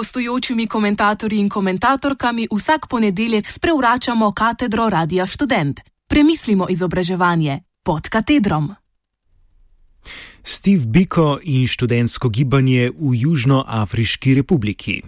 [0.00, 5.80] gostujočimi komentatorji in komentatorkami vsak ponedeljek sprevračamo katedro Radia Student.
[6.08, 8.70] Premislimo izobraževanje pod katedrom.
[10.42, 15.02] Steve Biko in študentsko gibanje v Južnoafriški republiki.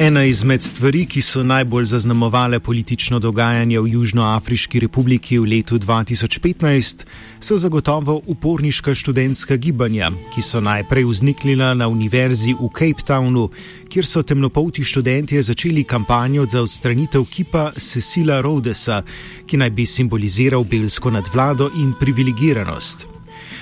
[0.00, 7.04] Ena izmed stvari, ki so najbolj zaznamovale politično dogajanje v Južnoafriški republiki v letu 2015,
[7.40, 13.50] so zagotovo uporniška študentska gibanja, ki so najprej vzniknila na univerzi v Cape Townu,
[13.92, 19.02] kjer so temnopolti študentje začeli kampanjo za odstranitev kipa Cecila Rodesa,
[19.46, 23.19] ki naj bi simboliziral belsko nadvlado in privilegiranost.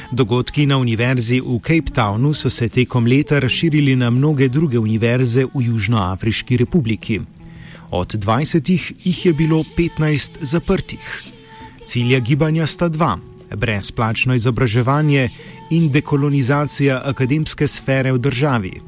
[0.08, 5.44] Dogodki na univerzi v Cape Townu so se tekom leta razširili na mnoge druge univerze
[5.44, 7.20] v Južnoafriški republiki.
[7.90, 8.70] Od 20
[9.04, 11.22] jih je bilo 15 zaprtih.
[11.84, 13.18] Cilja gibanja sta dva:
[13.56, 15.28] brezplačno izobraževanje
[15.70, 18.87] in dekolonizacija akademske sfere v državi.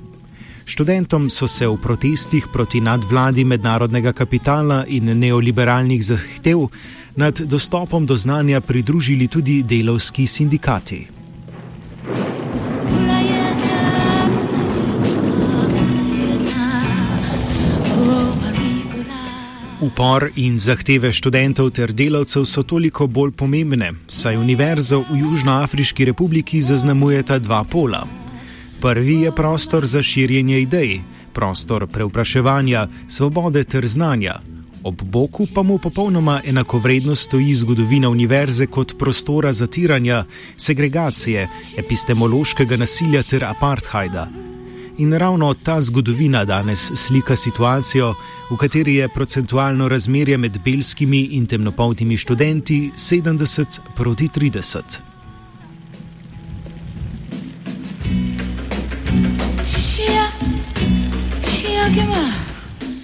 [0.71, 6.69] Študentom so se v protestih proti nadvladi mednarodnega kapitala in neoliberalnih zahtev
[7.17, 11.09] nad dostopom do znanja pridružili tudi delovski sindikati.
[19.81, 26.62] Upor in zahteve študentov ter delavcev so toliko bolj pomembne, saj univerzo v Južnoafriški republiki
[26.62, 28.20] zaznamujeta dva pola.
[28.81, 31.00] Prvi je prostor za širjenje idej,
[31.33, 34.34] prostor preupraševanja, svobode ter znanja.
[34.84, 40.25] Ob boku pa mu popolnoma enakovredno stoji zgodovina univerze kot prostora zatiranja,
[40.56, 44.28] segregacije, epistemološkega nasilja ter apartheida.
[44.99, 48.15] In ravno ta zgodovina danes slika situacijo,
[48.50, 55.09] v kateri je procentualno razmerje med belskimi in temnopoltimi študenti 70 proti 30.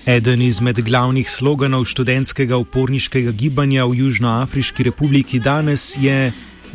[0.07, 6.33] Eden izmed glavnih sloganov študentskega uporniškega gibanja v Južnoafriški republiki danes je: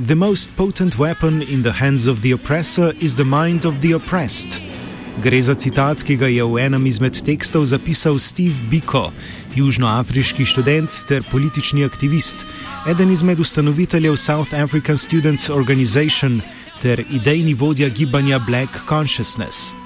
[0.07, 3.95] The most potent weapon in the hands of the oppressor is the mind of the
[3.95, 4.61] oppressed.
[5.23, 9.11] Gre za citat, ki ga je v enem izmed tekstov zapisal Steve Biko,
[9.55, 12.45] južnoafriški študent ter politični aktivist,
[12.87, 16.41] eden izmed ustanoviteljev South African Students Organization
[16.81, 19.80] ter idejni vodja gibanja Black Consciousness.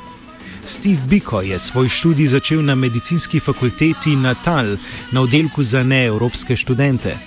[0.66, 4.78] Steve Biko je svoj študij začel na medicinski fakulteti Natal
[5.12, 7.18] na oddelku za neevropske študente.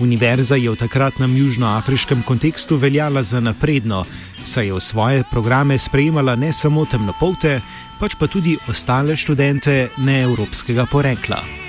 [0.00, 4.04] Univerza je v takratnem južnoafriškem kontekstu veljala za napredno,
[4.44, 7.60] saj je v svoje programe sprejemala ne samo temnopolte,
[7.98, 11.65] pač pa tudi ostale študente neevropskega porekla.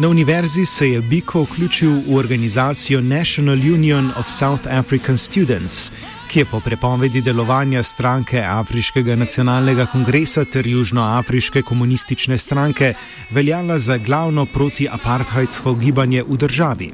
[0.00, 5.90] Na univerzi se je Biko vključil v organizacijo National Union of South African Students,
[6.28, 12.94] ki je po prepovedi delovanja stranke Afriškega nacionalnega kongresa ter Južnoafriške komunistične stranke
[13.30, 16.92] veljala za glavno protiapartheidsko gibanje v državi.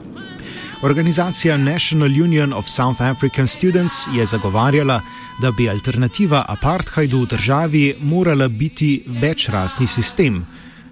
[0.83, 5.01] Organizacija National Union of South African Students je zagovarjala,
[5.43, 10.47] da bi alternativa apartheidu v državi morala biti večrasni sistem.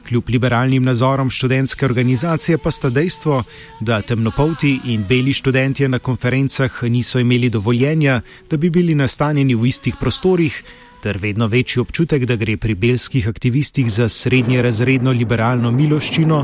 [0.08, 3.42] Kljub liberalnim nazorom študentske organizacije pa sta dejstvo,
[3.80, 8.20] da temnopolti in beli študentje na konferencah niso imeli dovoljenja,
[8.50, 10.62] da bi bili nastanjeni v istih prostorih,
[11.04, 16.38] ter vedno večji občutek, da gre pri belskih aktivistih za srednje razredno liberalno miloščino,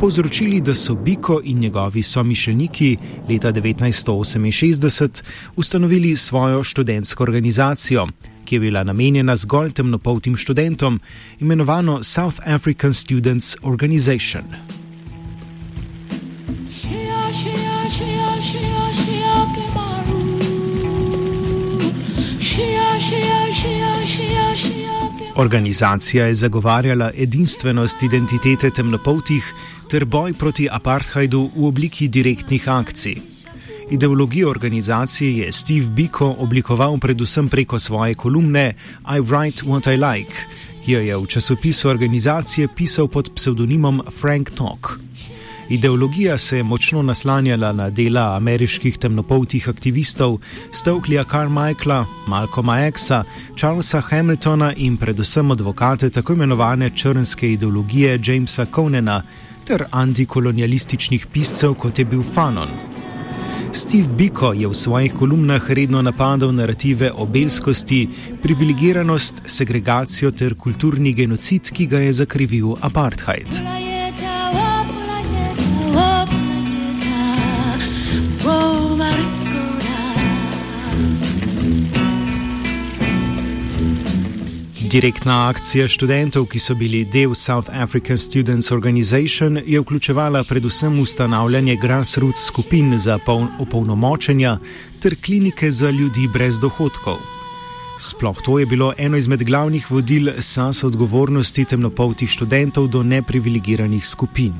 [0.00, 2.96] povzročili, da so Biko in njegovi somišljeniki
[3.28, 5.22] leta 1968
[5.56, 8.06] ustanovili svojo študentsko organizacijo
[8.44, 11.00] ki je bila namenjena zgolj temnopoltim študentom,
[11.40, 14.81] imenovano South African Students Organization.
[25.36, 29.54] Organizacija je zagovarjala edinstvenost identitete temnopoltih
[29.90, 33.16] ter boj proti apartheidu v obliki direktnih akcij.
[33.90, 38.74] Ideologijo organizacije je Steve Biko oblikoval predvsem preko svoje kolumne
[39.16, 40.34] I Write What I Like,
[40.84, 44.98] ki jo je v časopisu organizacije pisal pod psevdonimom Frank Talk.
[45.72, 50.38] Ideologija se je močno naslanjala na dela ameriških temnopoltih aktivistov
[50.72, 53.22] Stoklija Carmichaela, Malcolma Xa,
[53.56, 59.22] Charlesa Hamiltona in predvsem advokate tako imenovane črnske ideologije Jamesa Conena
[59.64, 62.68] ter antikolonialističnih piscev kot je bil Fanon.
[63.72, 68.08] Steve Biko je v svojih kolumnah redno napadal narative o belskosti,
[68.42, 73.81] privilegiranost, segregacijo ter kulturni genocid, ki ga je zakrivil apartheid.
[84.92, 91.76] Direktna akcija študentov, ki so bili del South African Students Organization, je vključevala predvsem ustanavljanje
[91.80, 93.18] grassroots skupin za
[93.58, 94.58] opolnomočenja
[95.00, 97.16] ter klinike za ljudi brez dohodkov.
[97.98, 104.52] Sploh to je bilo eno izmed glavnih vodil SAS odgovornosti temnopoltih študentov do neprivilegiranih skupin.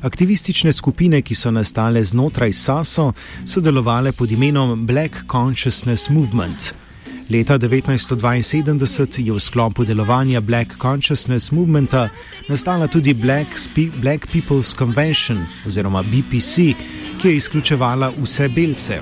[0.00, 3.12] Aktivistične skupine, ki so nastale znotraj SAS-o,
[3.44, 6.83] so delovale pod imenom Black Consciousness Movement.
[7.30, 12.10] Leta 1972 je v sklopu delovanja Black Consciousness Movementa
[12.48, 16.76] nastala tudi Black, Spe Black People's Convention oziroma BPC,
[17.16, 19.00] ki je izključevala vse belce.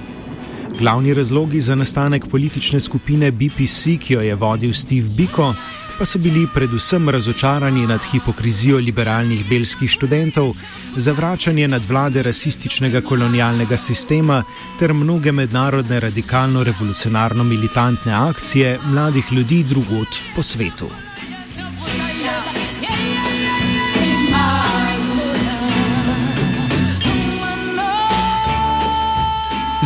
[0.78, 5.54] Glavni razlogi za nastanek politične skupine BPC, ki jo je vodil Steve Biko,
[5.98, 10.54] pa so bili predvsem razočarani nad hipokrizijo liberalnih belskih študentov,
[10.96, 14.44] zavračanje nadvlade rasističnega kolonialnega sistema
[14.78, 21.11] ter mnoge mednarodne radikalno-revolucionarno-militantne akcije mladih ljudi drugot po svetu.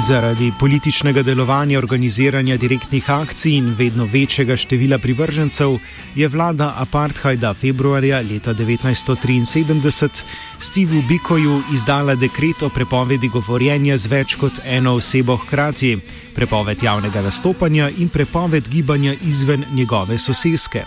[0.06, 5.78] Zaradi političnega delovanja, organiziranja direktnih akcij in vedno večjega števila privržencev
[6.14, 10.22] je vlada apartheida februarja leta 1973
[10.58, 15.96] Steveu Bikoju izdala dekret o prepovedi govorjenja z več kot eno osebo hkrati,
[16.34, 20.84] prepoved javnega nastopanja in prepoved gibanja izven njegove soseske.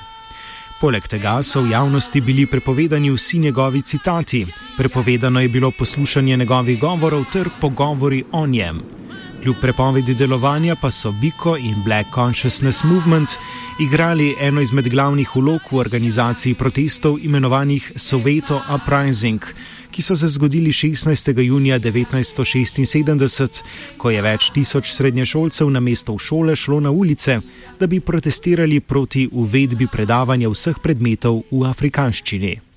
[0.79, 4.45] Poleg tega so v javnosti bili prepovedani vsi njegovi citati,
[4.77, 8.98] prepovedano je bilo poslušanje njegovih govorov ter pogovori o njem.
[9.43, 13.29] Kljub prepovedi delovanja pa so Biko in Black Consciousness Movement
[13.79, 19.45] igrali eno izmed glavnih vlog v organizaciji protestov imenovanih Soveto Uprising,
[19.91, 21.39] ki so se zgodili 16.
[21.39, 23.61] junija 1976,
[23.97, 27.39] ko je več tisoč srednješolcev na mesto v šole šlo na ulice,
[27.79, 32.68] da bi protestirali proti uvedbi predavanja vseh predmetov v afrikanščini.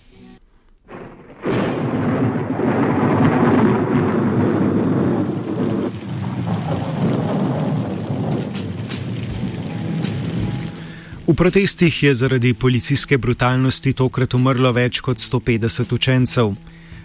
[11.32, 16.50] V protestih je zaradi policijske brutalnosti tokrat umrlo več kot 150 učencev.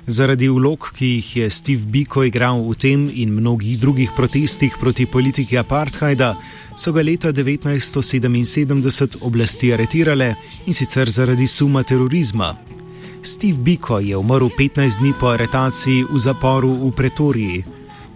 [0.08, 5.06] Zaradi vlog, ki jih je Steve Biko igral v tem in mnogih drugih protestih proti
[5.08, 6.34] politiki apartheida,
[6.76, 10.34] so ga leta 1977 oblasti aretirale
[10.66, 12.52] in sicer zaradi suma terorizma.
[13.24, 17.64] Steve Biko je umrl 15 dni po aretaciji v zaporu v Pretoriji.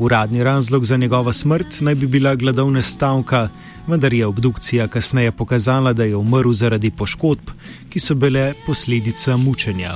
[0.01, 3.49] Uradni razlog za njegovo smrt naj bi bila gladovna stavka,
[3.87, 7.49] vendar je obdukcija kasneje pokazala, da je umrl zaradi poškodb,
[7.89, 9.93] ki so bile posledica mučenja.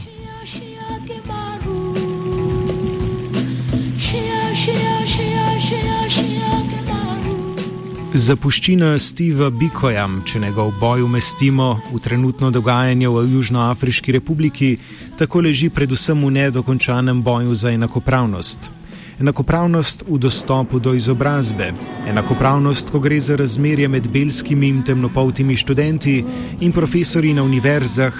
[8.13, 14.77] Zapuščina Steva Bikoja, če njegov boj umestimo v trenutno dogajanje v Južnoafriški republiki,
[15.17, 18.74] tako leži predvsem v nedokončanem boju za enakopravnost
[19.19, 21.73] enakopravnost v dostopu do izobrazbe,
[22.07, 26.23] enakopravnost, ko gre za razmerje med belskimi in temnopoltimi študenti
[26.59, 28.13] in profesori na univerzah,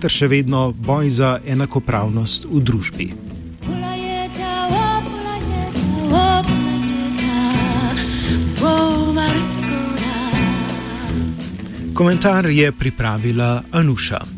[0.00, 3.08] ter še vedno boj za enakopravnost v družbi.
[11.98, 14.37] Komentar je pripravila Anuša.